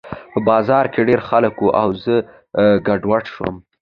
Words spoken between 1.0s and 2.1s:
ډېر خلک وو او